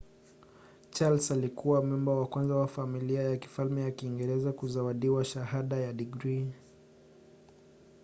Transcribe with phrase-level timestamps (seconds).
[0.91, 6.51] charles alikuwa memba wa kwanza wa familia ya kifalme ya kiingereza kuzawadiwa shahada ya digrii